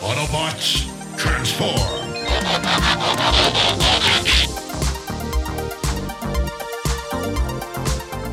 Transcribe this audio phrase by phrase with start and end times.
[0.00, 2.06] Autobots, transform!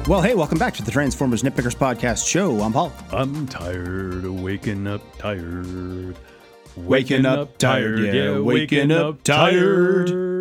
[0.06, 2.60] Well, hey, welcome back to the Transformers Nitpickers Podcast Show.
[2.62, 2.92] I'm Paul.
[3.12, 6.18] I'm tired of waking up tired.
[6.76, 10.33] Waking up tired, yeah, waking up tired.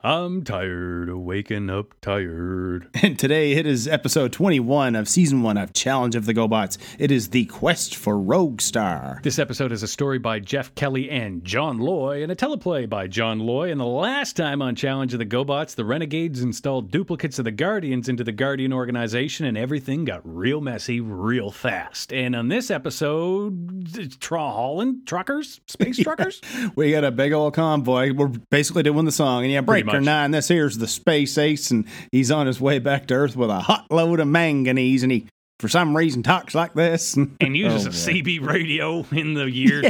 [0.00, 2.88] I'm tired of waking up tired.
[3.08, 6.76] And today it is episode 21 of season one of Challenge of the GoBots.
[6.98, 9.20] It is the quest for Rogue Star.
[9.22, 13.06] This episode is a story by Jeff Kelly and John Loy, and a teleplay by
[13.06, 13.70] John Loy.
[13.70, 17.50] And the last time on Challenge of the GoBots, the Renegades installed duplicates of the
[17.50, 22.12] Guardians into the Guardian organization, and everything got real messy real fast.
[22.12, 26.40] And on this episode, Tra Holland truckers, space truckers.
[26.76, 28.12] We got a big old convoy.
[28.12, 29.44] We're basically doing the song.
[29.44, 30.02] And yeah, Breaker much.
[30.02, 33.50] 9, this here's the Space Ace, and he's on his way back to Earth with
[33.50, 35.26] a hot load of manganese, and he,
[35.58, 37.14] for some reason, talks like this.
[37.40, 37.92] and uses Oh, a.
[37.92, 39.82] CB radio in the year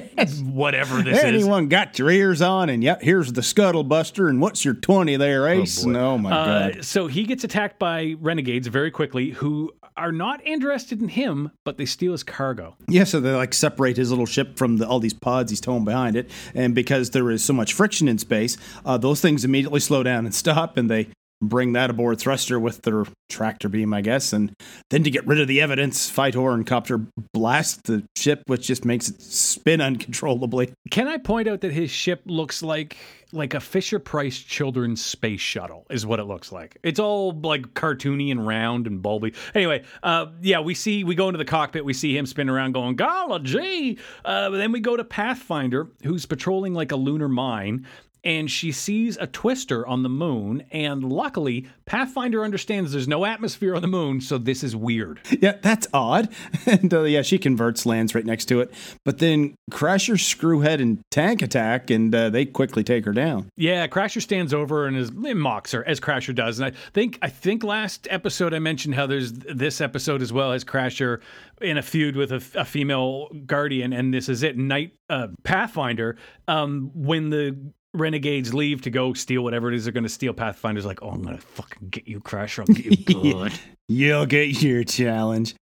[0.43, 1.25] whatever this is.
[1.25, 2.69] Anyone got your ears on?
[2.71, 5.83] And yep, here's the Scuttle Buster, and what's your 20 there, Ace?
[5.83, 5.88] boy.
[5.91, 6.85] and oh my Uh, God.
[6.85, 11.77] so he gets attacked by renegades very quickly, who are not interested in him, but
[11.77, 12.77] they steal his cargo.
[12.87, 15.85] Yeah, so they like separate his little ship from the, all these pods he's towing
[15.85, 19.80] behind it, and because there is so much friction in space, uh, those things immediately
[19.80, 21.09] slow down and stop, and they
[21.41, 24.53] bring that aboard thruster with their tractor beam, I guess, and
[24.91, 28.85] then to get rid of the evidence, Fitor and Copter blast the ship, which just
[28.85, 30.73] makes it spin uncontrollably.
[30.91, 32.97] Can I point out that his ship looks like
[33.33, 36.79] like a Fisher Price children's space shuttle is what it looks like.
[36.83, 39.35] It's all like cartoony and round and bulby.
[39.55, 42.73] Anyway, uh, yeah, we see we go into the cockpit, we see him spin around
[42.73, 47.87] going, "Golly gee!" Uh, then we go to Pathfinder, who's patrolling like a lunar mine.
[48.24, 53.75] And she sees a twister on the moon, and luckily, Pathfinder understands there's no atmosphere
[53.75, 55.21] on the moon, so this is weird.
[55.41, 56.29] Yeah, that's odd.
[56.66, 58.75] And uh, yeah, she converts, lands right next to it.
[59.05, 63.49] But then Crasher, Screwhead, and Tank attack, and uh, they quickly take her down.
[63.57, 66.59] Yeah, Crasher stands over and is and mocks her as Crasher does.
[66.59, 70.53] And I think I think last episode I mentioned how there's this episode as well
[70.53, 71.21] as Crasher
[71.60, 74.59] in a feud with a, a female guardian, and this is it.
[74.59, 76.16] Night uh, Pathfinder.
[76.47, 77.56] Um, when the
[77.94, 81.10] renegades leave to go steal whatever it is they're going to steal, Pathfinder's like, "Oh,
[81.10, 82.60] I'm gonna fucking get you, Crasher.
[82.60, 83.53] I'll get you good."
[83.88, 85.54] You'll get your challenge.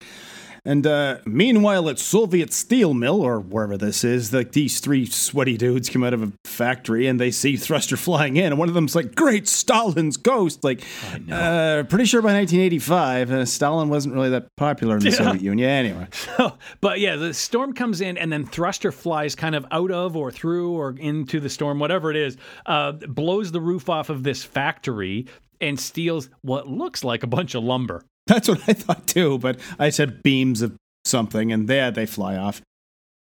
[0.66, 5.58] And uh, meanwhile, at Soviet Steel Mill, or wherever this is, like these three sweaty
[5.58, 8.74] dudes come out of a factory and they see Thruster flying in, and one of
[8.74, 10.84] them's like, "Great Stalin's ghost!" Like,
[11.32, 15.70] uh, pretty sure by 1985, uh, Stalin wasn't really that popular in the Soviet Union.
[15.70, 19.92] Anyway, So, but yeah, the storm comes in, and then Thruster flies kind of out
[19.92, 24.10] of or through or into the storm, whatever it is, uh, blows the roof off
[24.10, 25.28] of this factory
[25.62, 28.04] and steals what looks like a bunch of lumber.
[28.28, 29.38] that's what I thought too.
[29.38, 30.76] But I said beams of
[31.06, 32.62] something, and there they fly off.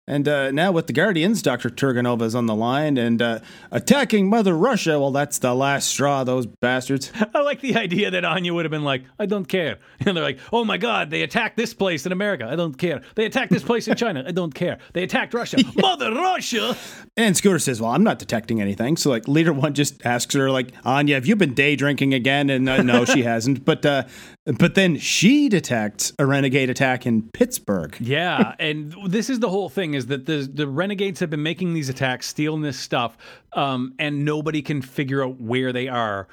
[0.06, 1.70] And uh, now with the Guardians, Dr.
[1.70, 3.38] Turganova is on the line and uh,
[3.70, 5.00] attacking Mother Russia.
[5.00, 7.10] Well, that's the last straw, those bastards.
[7.34, 9.78] I like the idea that Anya would have been like, I don't care.
[10.06, 12.46] And they're like, oh my God, they attacked this place in America.
[12.46, 13.00] I don't care.
[13.14, 14.22] They attacked this place in China.
[14.26, 14.78] I don't care.
[14.92, 15.56] They attacked Russia.
[15.76, 16.76] Mother Russia.
[17.16, 20.50] And Scooter says, "Well, I'm not detecting anything." So, like, leader one just asks her,
[20.50, 23.64] like, "Anya, have you been day drinking again?" And uh, no, she hasn't.
[23.64, 24.02] But, uh,
[24.46, 27.96] but then she detects a renegade attack in Pittsburgh.
[27.98, 31.74] Yeah, and this is the whole thing: is that the the renegades have been making
[31.74, 33.16] these attacks, stealing this stuff,
[33.54, 36.28] um, and nobody can figure out where they are.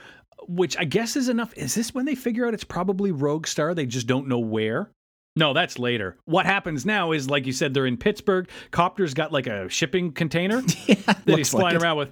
[0.48, 1.54] Which I guess is enough.
[1.56, 3.74] Is this when they figure out it's probably Rogue Star?
[3.74, 4.92] They just don't know where.
[5.38, 6.18] No, that's later.
[6.26, 8.50] What happens now is, like you said, they're in Pittsburgh.
[8.72, 12.12] Copter's got like a shipping container that he's looks like flying around with.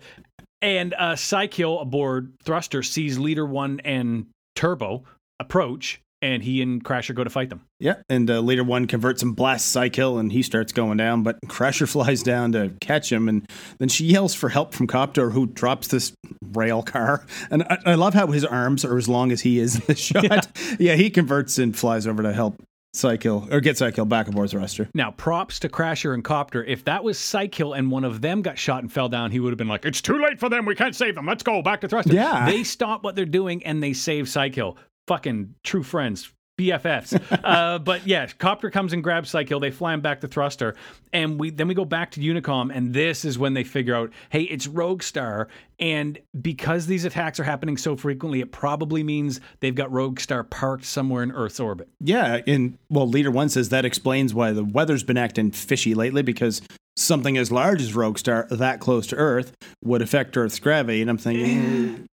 [0.62, 5.04] And uh, Cy-Kill aboard Thruster sees Leader One and Turbo
[5.40, 7.62] approach, and he and Crasher go to fight them.
[7.80, 11.24] Yeah, and uh, leader one converts and blasts Cy-Kill, and he starts going down.
[11.24, 15.30] But Crasher flies down to catch him, and then she yells for help from Copter,
[15.30, 16.12] who drops this
[16.52, 17.26] rail car.
[17.50, 19.96] And I, I love how his arms are as long as he is in the
[19.96, 20.48] shot.
[20.80, 20.96] Yeah.
[20.96, 22.62] he converts and flies over to help
[22.96, 24.90] Cy-Kill or get Cy-Kill back aboard Thruster.
[24.96, 26.64] Now, props to Crasher and Copter.
[26.64, 29.52] If that was Cy-Kill and one of them got shot and fell down, he would
[29.52, 30.66] have been like, It's too late for them.
[30.66, 31.28] We can't save them.
[31.28, 32.14] Let's go back to Thruster.
[32.14, 32.46] Yeah.
[32.48, 34.76] They stop what they're doing and they save Cy-Kill.
[35.10, 36.32] Fucking true friends.
[36.60, 37.40] BFFs.
[37.44, 39.60] uh, but yeah, Copter comes and grabs Cy-Kill.
[39.60, 40.76] They fly him back to Thruster,
[41.14, 44.12] and we then we go back to Unicom, and this is when they figure out,
[44.30, 45.48] hey, it's Rogue Star,
[45.80, 50.44] and because these attacks are happening so frequently, it probably means they've got Rogue Star
[50.44, 51.88] parked somewhere in Earth's orbit.
[52.02, 56.24] Yeah, and well, leader one says that explains why the weather's been acting fishy lately
[56.24, 56.62] because
[57.00, 59.54] something as large as Rogue Star that close to Earth
[59.84, 61.02] would affect Earth's gravity.
[61.02, 62.06] And I'm thinking, eh,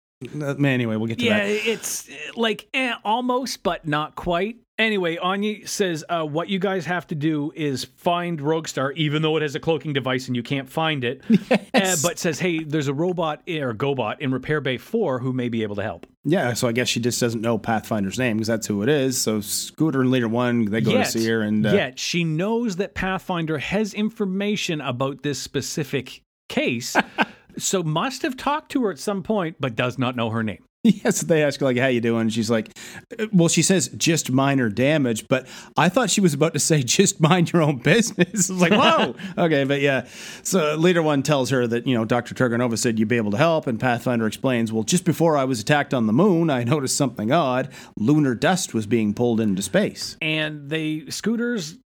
[0.64, 1.48] anyway, we'll get to Yeah, that.
[1.69, 4.56] it's uh, like eh, almost, but not quite.
[4.78, 9.36] Anyway, Anya says uh, what you guys have to do is find Roguestar, even though
[9.36, 11.22] it has a cloaking device and you can't find it.
[11.74, 12.04] Yes.
[12.04, 15.48] Uh, but says, hey, there's a robot or GoBot in Repair Bay 4 who may
[15.48, 16.06] be able to help.
[16.25, 19.18] Yeah, so I guess she just doesn't know Pathfinder's name because that's who it is.
[19.20, 22.76] So Scooter and Leader One, they go to see her, and uh, yet she knows
[22.76, 26.94] that Pathfinder has information about this specific case,
[27.58, 30.64] so must have talked to her at some point, but does not know her name.
[30.84, 32.76] yes, they ask her like, "How you doing?" She's like,
[33.16, 35.46] uh, "Well, she says just minor damage," but
[35.76, 38.50] I thought she was about to say just mind your own business.
[38.50, 40.08] I was like, "Whoa, okay," but yeah.
[40.43, 43.37] So Leader One tells her that you know Doctor Turgonova said you'd be able to
[43.37, 46.96] help, and Pathfinder explains, "Well, just before I was attacked on the moon, I noticed
[46.96, 47.69] something odd.
[47.96, 51.78] Lunar dust was being pulled into space." And they scooters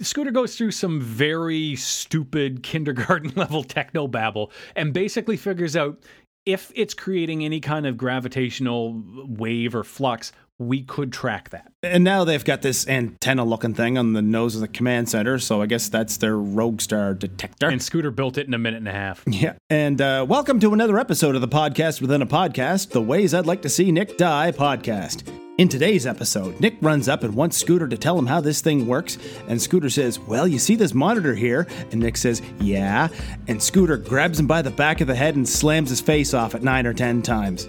[0.00, 5.98] Scooter goes through some very stupid kindergarten level techno babble and basically figures out
[6.44, 11.72] if it's creating any kind of gravitational wave or flux, we could track that.
[11.82, 15.38] And now they've got this antenna looking thing on the nose of the command center,
[15.38, 17.68] so I guess that's their Rogue Star detector.
[17.68, 19.24] And Scooter built it in a minute and a half.
[19.32, 19.54] Yeah.
[19.70, 23.46] And uh, welcome to another episode of the podcast within a podcast, the Ways I'd
[23.46, 25.41] Like to See Nick Die podcast.
[25.58, 28.86] In today's episode, Nick runs up and wants Scooter to tell him how this thing
[28.86, 29.18] works.
[29.48, 31.66] And Scooter says, Well, you see this monitor here?
[31.90, 33.08] And Nick says, Yeah.
[33.48, 36.54] And Scooter grabs him by the back of the head and slams his face off
[36.54, 37.68] at nine or ten times.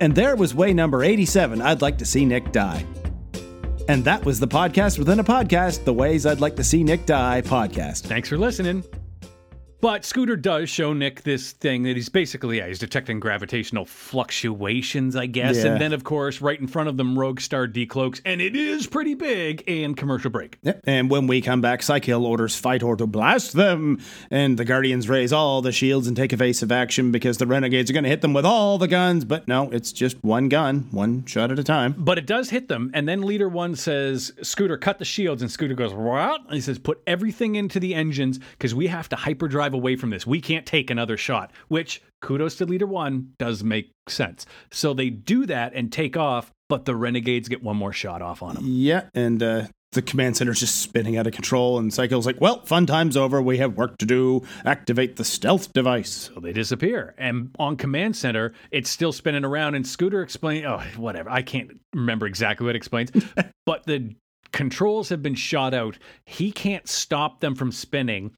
[0.00, 2.84] And there was way number 87 I'd Like to See Nick Die.
[3.88, 7.06] And that was the podcast within a podcast, the Ways I'd Like to See Nick
[7.06, 8.00] Die podcast.
[8.02, 8.82] Thanks for listening.
[9.84, 15.14] But Scooter does show Nick this thing that he's basically, yeah, he's detecting gravitational fluctuations,
[15.14, 15.58] I guess.
[15.58, 15.72] Yeah.
[15.72, 18.86] And then, of course, right in front of them, Rogue Star decloaks, and it is
[18.86, 20.56] pretty big, and commercial break.
[20.62, 20.80] Yep.
[20.84, 24.00] And when we come back, Cy-Kill orders Fitor to blast them,
[24.30, 27.92] and the Guardians raise all the shields and take evasive action because the Renegades are
[27.92, 29.26] going to hit them with all the guns.
[29.26, 31.94] But no, it's just one gun, one shot at a time.
[31.98, 35.50] But it does hit them, and then Leader One says, Scooter, cut the shields, and
[35.50, 36.40] Scooter goes, What?
[36.46, 40.10] And he says, Put everything into the engines because we have to hyperdrive away from
[40.10, 40.26] this.
[40.26, 44.46] We can't take another shot, which, kudos to Leader One, does make sense.
[44.70, 48.42] So they do that and take off, but the Renegades get one more shot off
[48.42, 48.64] on them.
[48.66, 52.64] Yeah, and uh, the command center's just spinning out of control, and Cy-Kill's like, "Well,
[52.64, 53.40] fun time's over.
[53.40, 54.42] We have work to do.
[54.64, 57.14] Activate the stealth device." So they disappear.
[57.16, 61.30] And on Command Center, it's still spinning around, and Scooter explains, oh, whatever.
[61.30, 63.10] I can't remember exactly what it explains,
[63.66, 64.14] but the
[64.52, 65.98] controls have been shot out.
[66.26, 68.34] He can't stop them from spinning.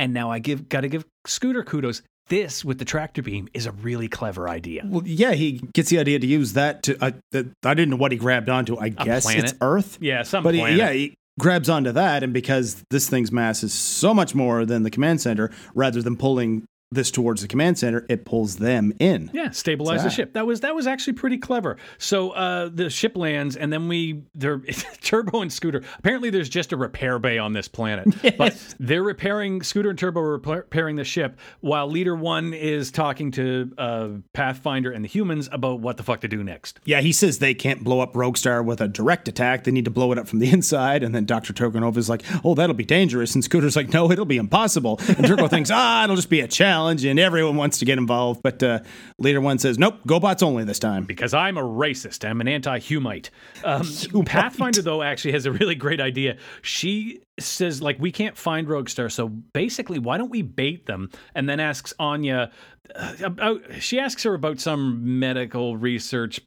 [0.00, 2.00] And now I give got to give Scooter kudos.
[2.28, 4.82] This with the tractor beam is a really clever idea.
[4.86, 6.96] Well, yeah, he gets the idea to use that to.
[7.04, 8.78] I I didn't know what he grabbed onto.
[8.78, 9.52] I guess it's?
[9.60, 9.98] Earth.
[10.00, 13.74] Yeah, some But he, yeah, he grabs onto that, and because this thing's mass is
[13.74, 18.04] so much more than the command center, rather than pulling this towards the command center,
[18.08, 19.30] it pulls them in.
[19.32, 20.32] Yeah, stabilize the ship.
[20.32, 21.76] That was that was actually pretty clever.
[21.98, 24.58] So uh, the ship lands, and then we they're
[25.02, 25.82] Turbo and Scooter.
[25.98, 28.08] Apparently, there's just a repair bay on this planet,
[28.38, 33.30] but they're repairing Scooter and Turbo are repairing the ship while Leader One is talking
[33.32, 36.80] to uh, Pathfinder and the humans about what the fuck to do next.
[36.84, 39.62] Yeah, he says they can't blow up Rogue Star with a direct attack.
[39.62, 41.04] They need to blow it up from the inside.
[41.04, 41.52] And then Dr.
[41.52, 43.34] Turgonov is like, oh, that'll be dangerous.
[43.34, 44.98] And Scooter's like, no, it'll be impossible.
[45.06, 46.79] And Turbo thinks, ah, it'll just be a challenge.
[46.88, 48.42] And everyone wants to get involved.
[48.42, 48.80] But uh,
[49.18, 51.04] Leader One says, nope, GoBots only this time.
[51.04, 52.28] because I'm a racist.
[52.28, 53.30] I'm an anti-Humite.
[53.64, 53.86] Um,
[54.24, 56.36] Pathfinder though actually has a really great idea.
[56.62, 61.10] She says like we can't find Roguestar, so basically why don't we bait them?
[61.34, 62.50] And then asks Anya.
[62.94, 66.40] Uh, about, she asks her about some medical research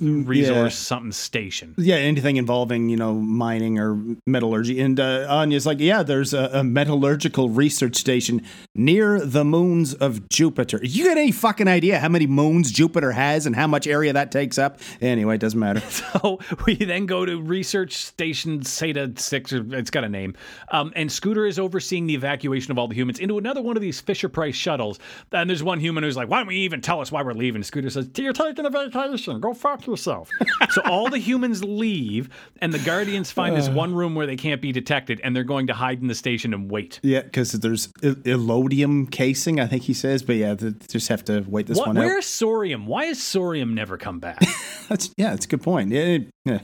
[0.00, 1.74] resource something station.
[1.78, 4.80] Yeah, anything involving, you know, mining or metallurgy.
[4.80, 8.42] And uh, Anya's like, yeah, there's a, a metallurgical research station
[8.74, 10.80] near the moons of Jupiter.
[10.82, 14.30] You got any fucking idea how many moons Jupiter has and how much area that
[14.30, 14.80] takes up?
[15.00, 15.82] Anyway, it doesn't matter.
[15.96, 20.35] So we then go to research station Zeta Six, or it's got a name.
[20.70, 23.82] Um, and Scooter is overseeing the evacuation of all the humans into another one of
[23.82, 24.98] these Fisher Price shuttles.
[25.32, 27.62] And there's one human who's like, "Why don't we even tell us why we're leaving?"
[27.62, 29.40] Scooter says, "You're taking a vacation.
[29.40, 30.30] Go fuck yourself."
[30.70, 32.28] so all the humans leave,
[32.60, 35.66] and the Guardians find this one room where they can't be detected, and they're going
[35.68, 37.00] to hide in the station and wait.
[37.02, 40.22] Yeah, because there's Elodium casing, I think he says.
[40.22, 42.04] But yeah, just have to wait this What, one out.
[42.04, 42.86] where's Sorium?
[42.86, 44.40] Why has Sorium never come back?
[44.88, 45.90] That's yeah, that's a good point.
[45.90, 46.60] Yeah, yeah.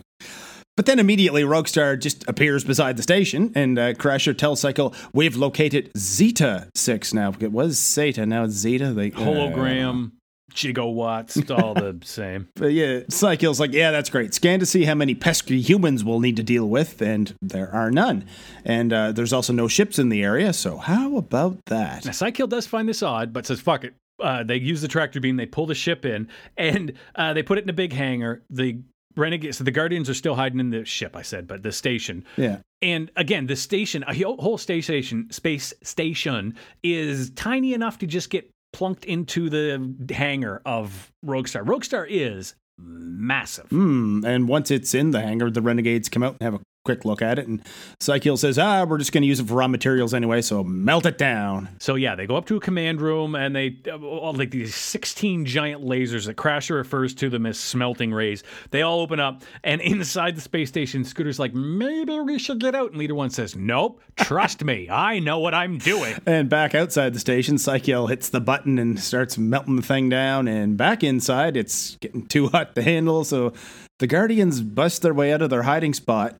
[0.76, 5.36] But then immediately Roguestar just appears beside the station, and uh, Crasher tells Cy-Kill, "We've
[5.36, 7.34] located Zeta Six now.
[7.40, 8.92] It was Zeta, now it's Zeta.
[8.92, 10.12] They, uh, Hologram,
[10.54, 12.48] gigawatts, it's all the same.
[12.56, 14.34] But yeah, Cy-Kill's like, yeah, that's great.
[14.34, 17.90] Scan to see how many pesky humans we'll need to deal with, and there are
[17.90, 18.24] none.
[18.64, 22.04] And uh, there's also no ships in the area, so how about that?
[22.04, 23.94] Now, does find this odd, but says, fuck it.
[24.20, 27.58] Uh, they use the tractor beam, they pull the ship in, and uh, they put
[27.58, 28.42] it in a big hangar.
[28.50, 28.78] The
[29.16, 29.54] Renegade.
[29.54, 31.16] So the Guardians are still hiding in the ship.
[31.16, 32.24] I said, but the station.
[32.36, 32.58] Yeah.
[32.80, 38.50] And again, the station, a whole station, space station, is tiny enough to just get
[38.72, 41.64] plunked into the hangar of Roguestar.
[41.64, 43.68] Roguestar is massive.
[43.68, 44.24] Hmm.
[44.24, 47.22] And once it's in the hangar, the renegades come out and have a quick look
[47.22, 47.46] at it.
[47.46, 47.62] And
[48.00, 51.06] Cy-Kill says, ah, we're just going to use it for raw materials anyway, so melt
[51.06, 51.68] it down.
[51.78, 54.74] So yeah, they go up to a command room and they uh, all like these
[54.74, 58.42] 16 giant lasers that Crasher refers to them as smelting rays.
[58.70, 62.74] They all open up and inside the space station, Scooter's like, maybe we should get
[62.74, 62.90] out.
[62.90, 66.16] And Leader One says, nope, trust me, I know what I'm doing.
[66.32, 70.48] And back outside the station, Cy-Kill hits the button and starts melting the thing down.
[70.48, 73.24] And back inside, it's getting too hot to handle.
[73.24, 73.52] So
[73.98, 76.36] the Guardians bust their way out of their hiding spot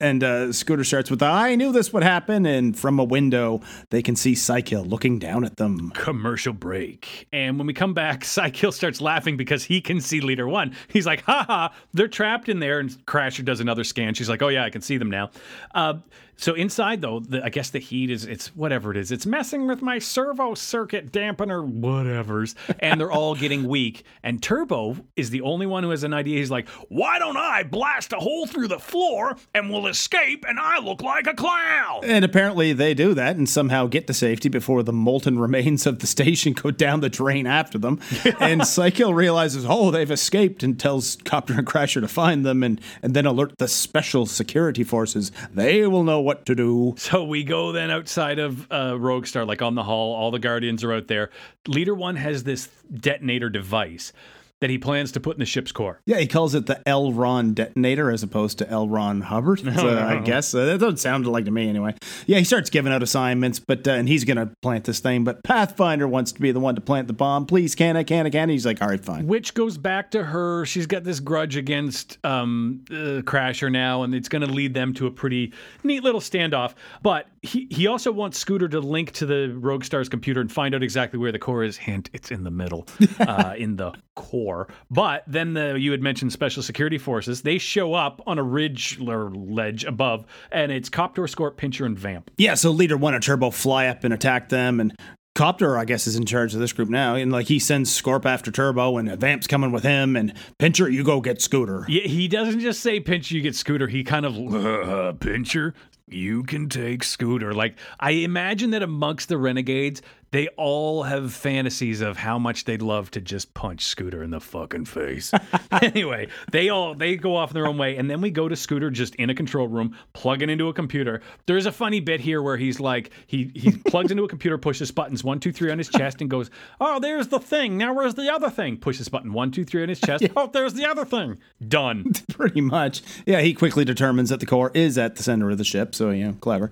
[0.00, 2.46] and uh, Scooter starts with, I knew this would happen.
[2.46, 5.90] And from a window, they can see Cy-Kill looking down at them.
[5.90, 7.28] Commercial break.
[7.32, 10.74] And when we come back, Cy-Kill starts laughing because he can see Leader One.
[10.88, 12.80] He's like, haha, they're trapped in there.
[12.80, 14.14] And Crasher does another scan.
[14.14, 15.30] She's like, oh, yeah, I can see them now.
[15.74, 15.94] Uh,
[16.40, 19.12] so inside though, the, I guess the heat is it's whatever it is.
[19.12, 24.04] It's messing with my servo circuit dampener, whatever's, and they're all getting weak.
[24.22, 26.38] And Turbo is the only one who has an idea.
[26.38, 30.58] He's like, "Why don't I blast a hole through the floor and we'll escape, and
[30.58, 34.48] I look like a clown?" And apparently they do that and somehow get to safety
[34.48, 38.00] before the molten remains of the station go down the drain after them.
[38.40, 42.80] and Cy-Kill realizes, oh, they've escaped, and tells Copter and Crasher to find them, and
[43.02, 45.30] and then alert the special security forces.
[45.52, 46.94] They will know what to do.
[46.96, 50.12] So we go then outside of uh, Rogue Star, like on the hull.
[50.12, 51.30] All the Guardians are out there.
[51.66, 54.12] Leader One has this detonator device
[54.60, 56.00] that he plans to put in the ship's core.
[56.06, 57.12] Yeah, he calls it the L.
[57.12, 58.88] Ron detonator as opposed to L.
[58.88, 59.60] Ron Hubbard.
[59.80, 61.94] So, I guess uh, that doesn't sound like to me anyway.
[62.26, 65.24] Yeah, he starts giving out assignments, but uh, and he's gonna plant this thing.
[65.24, 67.46] But Pathfinder wants to be the one to plant the bomb.
[67.46, 68.02] Please, can I?
[68.02, 68.30] Can I?
[68.30, 68.52] Can I?
[68.52, 69.26] He's like, all right, fine.
[69.26, 70.66] Which goes back to her.
[70.66, 74.92] She's got this grudge against um, uh, Crasher now, and it's going to lead them
[74.94, 75.52] to a pretty
[75.82, 76.74] neat little standoff.
[77.02, 80.74] But he he also wants Scooter to link to the Rogue Star's computer and find
[80.74, 81.76] out exactly where the core is.
[81.76, 82.86] Hint: it's in the middle,
[83.20, 84.68] uh, in the core.
[84.90, 87.42] But then the you had mentioned special security forces.
[87.42, 91.98] They show up on a ridge or ledge above, and it's Copter, Scorp, Pincher, and
[91.98, 92.30] Vamp.
[92.36, 94.94] Yeah, so Leader One and Turbo fly up and attack them, and
[95.34, 98.26] Copter, I guess, is in charge of this group now, and like he sends Scorp
[98.26, 101.86] after Turbo, and Vamp's coming with him, and Pincher, you go get Scooter.
[101.88, 103.86] Yeah, he doesn't just say Pincher, you get Scooter.
[103.88, 105.74] He kind of uh, Pincher,
[106.12, 107.52] you can take Scooter.
[107.52, 110.02] Like I imagine that amongst the renegades,
[110.32, 114.40] they all have fantasies of how much they'd love to just punch Scooter in the
[114.40, 115.32] fucking face.
[115.82, 118.56] anyway, they all they go off in their own way, and then we go to
[118.56, 121.20] Scooter just in a control room, plugging into a computer.
[121.46, 124.90] There's a funny bit here where he's like he he plugs into a computer, pushes
[124.90, 126.50] buttons one two three on his chest, and goes,
[126.80, 127.76] "Oh, there's the thing.
[127.76, 130.24] Now where's the other thing?" Pushes button one two three on his chest.
[130.36, 131.38] Oh, there's the other thing.
[131.66, 132.12] Done.
[132.30, 133.02] Pretty much.
[133.26, 136.10] Yeah, he quickly determines that the core is at the center of the ship, so
[136.10, 136.70] you know, clever.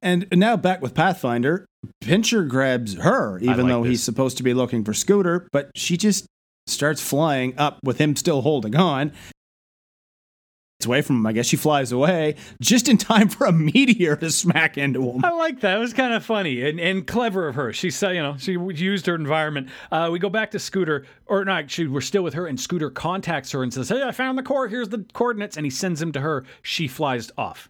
[0.00, 1.66] And now back with Pathfinder,
[2.00, 3.90] Pincher grabs her, even like though this.
[3.90, 6.24] he's supposed to be looking for Scooter, but she just
[6.66, 9.12] starts flying up with him still holding on.
[10.86, 11.26] Away from him.
[11.26, 15.24] I guess she flies away just in time for a meteor to smack into him.
[15.24, 15.76] I like that.
[15.76, 17.72] It was kind of funny and, and clever of her.
[17.72, 19.68] She said, you know, she used her environment.
[19.92, 22.90] Uh, we go back to Scooter, or not, actually, we're still with her, and Scooter
[22.90, 24.68] contacts her and says, Hey, I found the core.
[24.68, 25.56] Here's the coordinates.
[25.56, 26.44] And he sends them to her.
[26.62, 27.68] She flies off.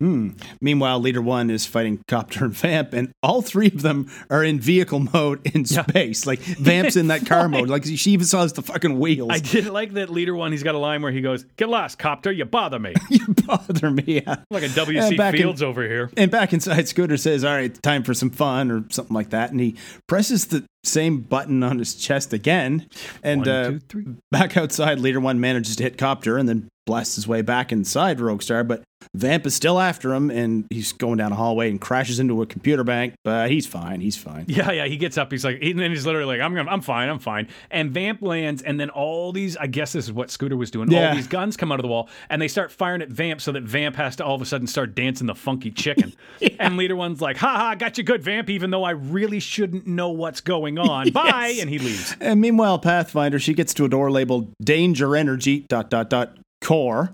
[0.61, 4.61] Meanwhile, Leader One is fighting Copter and Vamp, and all three of them are in
[4.61, 6.27] vehicle mode in space.
[6.27, 7.69] Like Vamp's in that car mode.
[7.69, 9.31] Like she even saw the fucking wheels.
[9.31, 10.53] I did like that leader one.
[10.53, 12.33] He's got a line where he goes, Get lost, Copter.
[12.33, 12.95] You bother me.
[13.11, 14.23] you bother me.
[14.51, 15.17] Like a W.C.
[15.17, 16.11] back in- Fields over here.
[16.17, 19.51] And back inside, Scooter says, All right, time for some fun or something like that.
[19.51, 19.77] And he
[20.07, 22.89] presses the same button on his chest again.
[23.23, 27.17] And One, uh, two, back outside, Leader One manages to hit Copter and then blasts
[27.17, 28.65] his way back inside Rogue Star.
[28.65, 28.83] But
[29.15, 32.47] Vamp is still after him and he's going down a hallway and crashes into a
[32.47, 33.15] computer bank.
[33.25, 34.01] But he's fine.
[34.01, 34.47] He's fine.
[34.61, 34.87] Yeah, yeah.
[34.87, 35.31] He gets up.
[35.31, 37.09] He's like, and then he's literally like, "I'm, gonna, I'm fine.
[37.09, 40.57] I'm fine." And Vamp lands, and then all these, I guess this is what Scooter
[40.57, 40.91] was doing.
[40.91, 41.09] Yeah.
[41.11, 43.53] All these guns come out of the wall, and they start firing at Vamp, so
[43.53, 46.13] that Vamp has to all of a sudden start dancing the funky chicken.
[46.59, 48.51] And Leader One's like, "Ha ha, got you good, Vamp.
[48.51, 51.11] Even though I really shouldn't know what's going on.
[51.13, 52.15] Bye." And he leaves.
[52.21, 57.13] And meanwhile, Pathfinder, she gets to a door labeled Danger Energy dot dot dot core.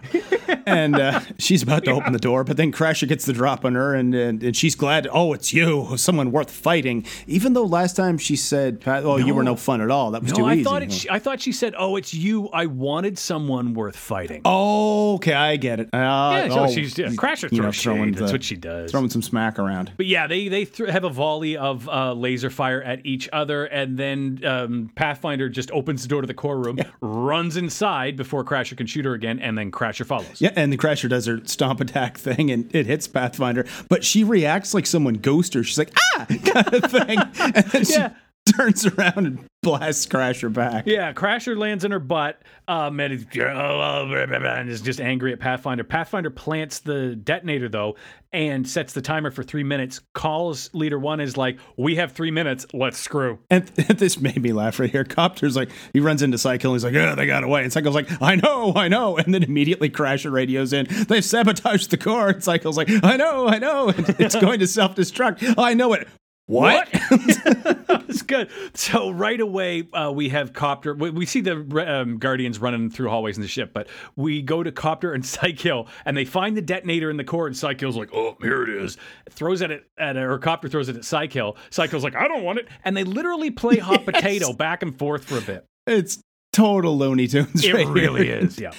[0.66, 3.74] And uh, she's about to open the door, but then Crasher gets the drop on
[3.74, 5.06] her, and, and, and she's glad.
[5.10, 7.06] Oh, it's you, someone worth fighting.
[7.26, 10.10] Even though last time she said, "Oh, you were no fun at all.
[10.10, 10.92] That was No, too I easy." thought it.
[10.92, 12.48] She, I thought she said, "Oh, it's you.
[12.48, 15.88] I wanted someone worth fighting." oh, okay, I get it.
[15.92, 17.82] Uh, yeah, so oh, she's yeah, Crasher you know, throws shade.
[17.84, 18.90] throwing That's the- what she does.
[18.90, 19.92] throwing some smack around.
[19.96, 23.64] But yeah, they they th- have a volley of uh, laser fire at each other,
[23.66, 28.44] and then um, Pathfinder just opens the door to the core room, runs inside before
[28.44, 30.40] Crasher can shoot her again, and then Crasher follows.
[30.40, 34.24] Yeah, and the Crasher does her stomp attack thing, and it hits Pathfinder, but she
[34.24, 35.64] reacts like someone ghosted her.
[35.64, 37.18] She's like, ah, kind of thing,
[37.54, 38.12] and then she Yeah.
[38.56, 40.86] turns around and blasts Crasher back.
[40.86, 45.84] Yeah, Crasher lands in her butt, um, and, is, and is just angry at Pathfinder.
[45.84, 47.96] Pathfinder plants the detonator though,
[48.32, 50.00] and sets the timer for three minutes.
[50.14, 52.66] Calls leader one is like, "We have three minutes.
[52.72, 53.66] Let's screw." And
[53.98, 55.04] this made me laugh right here.
[55.04, 57.62] Copter's like, he runs into Cy-Kill and he's like, oh, they got away.
[57.62, 59.16] And Cy-Kill's like, I know, I know.
[59.16, 62.28] And then immediately Crasher radios in, they've sabotaged the core.
[62.28, 63.86] And Cy-Kill's like, I know, I know.
[63.96, 65.54] And it's going to self destruct.
[65.58, 66.06] I know it.
[66.46, 66.88] What?
[66.92, 68.50] It's good.
[68.74, 70.94] So right away, uh, we have Copter.
[70.94, 71.56] We, we see the
[71.88, 75.88] um, Guardians running through hallways in the ship, but we go to Copter and Cy-Kill,
[76.04, 78.96] and they find the detonator in the core, and Cy-Kill's like, "Oh, here it is."
[79.30, 81.56] Throws it at, at or Copter throws it at Cy-Kill.
[81.70, 85.24] Cy-Kill's like, "I don't want it," and they literally play hot potato back and forth
[85.24, 85.64] for a bit.
[85.86, 86.20] it's
[86.52, 87.64] total Looney Tunes.
[87.64, 88.38] It right really here.
[88.38, 88.58] is.
[88.58, 88.70] Yeah.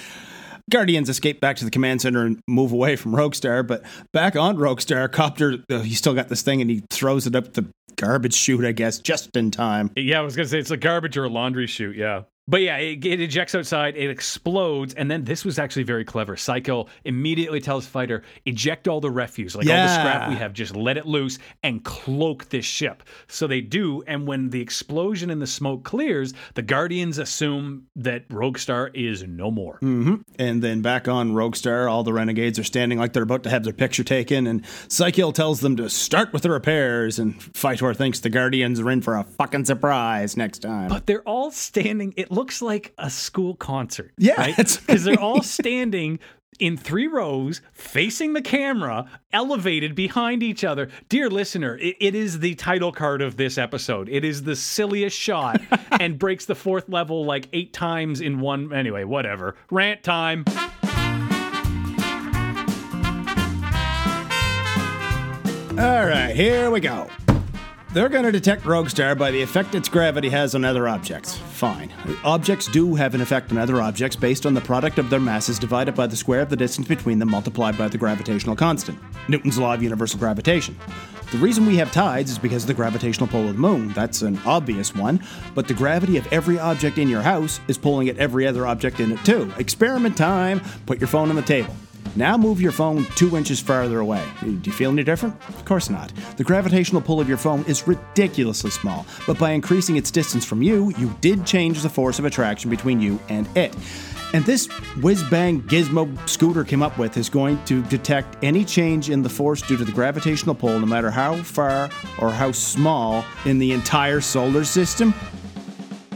[0.70, 4.58] Guardians escape back to the command center and move away from Roguestar, but back on
[4.58, 8.34] Roguestar, Copter, uh, he's still got this thing and he throws it up the garbage
[8.34, 9.92] chute, I guess, just in time.
[9.96, 11.96] Yeah, I was gonna say it's a garbage or a laundry chute.
[11.96, 12.24] Yeah.
[12.50, 16.38] But yeah, it, it ejects outside, it explodes, and then this was actually very clever.
[16.38, 20.74] Psycho immediately tells Fitor, eject all the refuse, like all the scrap we have, just
[20.74, 23.04] let it loose and cloak this ship.
[23.28, 28.28] So they do, and when the explosion and the smoke clears, the Guardians assume that
[28.30, 29.78] Roguestar is no more.
[29.82, 33.50] hmm And then back on Roguestar, all the renegades are standing like they're about to
[33.50, 37.94] have their picture taken, and Cy-Kill tells them to start with the repairs, and Fitor
[37.94, 40.88] thinks the Guardians are in for a fucking surprise next time.
[40.88, 42.14] But they're all standing.
[42.16, 44.14] It looks like a school concert.
[44.18, 44.56] Yeah, right?
[44.56, 46.20] because they're all standing
[46.60, 50.90] in three rows, facing the camera, elevated behind each other.
[51.10, 54.08] Dear listener, it, it is the title card of this episode.
[54.08, 55.60] It is the silliest shot
[56.00, 58.72] and breaks the fourth level like eight times in one.
[58.72, 59.56] Anyway, whatever.
[59.72, 60.46] Rant time.
[65.80, 67.08] All right, here we go.
[67.94, 71.38] They're going to detect Rogue Star by the effect its gravity has on other objects.
[71.38, 71.92] Fine.
[72.26, 75.58] Objects do have an effect on other objects based on the product of their masses
[75.58, 79.00] divided by the square of the distance between them multiplied by the gravitational constant.
[79.30, 80.78] Newton's law of universal gravitation.
[81.32, 83.94] The reason we have tides is because of the gravitational pull of the moon.
[83.94, 85.22] That's an obvious one.
[85.56, 89.00] But the gravity of every object in your house is pulling at every other object
[89.00, 89.52] in it too.
[89.58, 90.62] Experiment time.
[90.86, 91.74] Put your phone on the table.
[92.18, 94.26] Now move your phone two inches farther away.
[94.42, 95.36] Do you feel any different?
[95.50, 96.12] Of course not.
[96.38, 100.64] The gravitational pull of your phone is ridiculously small, but by increasing its distance from
[100.64, 103.76] you, you did change the force of attraction between you and it.
[104.34, 104.66] And this
[105.02, 109.30] whiz bang gizmo Scooter came up with is going to detect any change in the
[109.30, 113.72] force due to the gravitational pull, no matter how far or how small in the
[113.72, 115.14] entire solar system.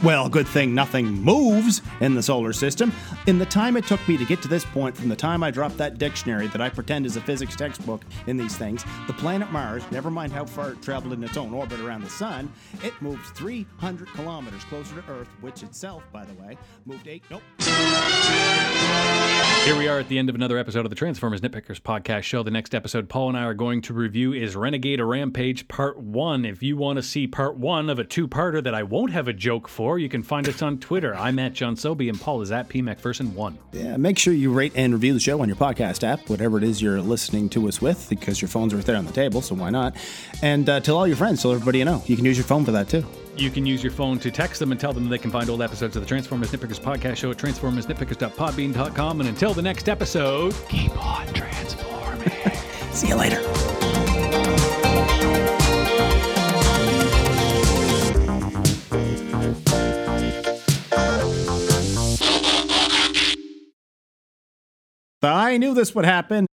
[0.02, 2.92] Well, good thing nothing moves in the solar system.
[3.28, 5.52] In the time it took me to get to this point, from the time I
[5.52, 9.52] dropped that dictionary that I pretend is a physics textbook in these things, the planet
[9.52, 12.92] Mars, never mind how far it traveled in its own orbit around the sun, it
[13.00, 17.22] moved 300 kilometers closer to Earth, which itself, by the way, moved eight.
[17.30, 17.42] Nope.
[19.64, 22.42] Here we are at the end of another episode of the Transformers Nitpickers podcast show.
[22.42, 26.00] The next episode Paul and I are going to review is Renegade a Rampage Part
[26.00, 26.44] 1.
[26.44, 29.32] If you want to see Part 1 of a two-parter that I won't have a
[29.32, 31.14] joke for, you can find us on Twitter.
[31.14, 33.56] I'm at John Sobey and Paul is at P McPherson1.
[33.72, 36.64] Yeah, make sure you rate and review the show on your podcast app, whatever it
[36.64, 39.54] is you're listening to us with, because your phone's right there on the table, so
[39.54, 39.96] why not?
[40.42, 42.02] And uh, tell all your friends, tell everybody you know.
[42.06, 43.04] You can use your phone for that too.
[43.36, 45.62] You can use your phone to text them and tell them they can find old
[45.62, 49.20] episodes of the Transformers Nitpickers podcast show at transformersnitpickers.podbean.com.
[49.20, 52.28] And until the next episode, keep on transforming.
[52.92, 53.71] See you later.
[65.22, 66.46] I knew this would happen.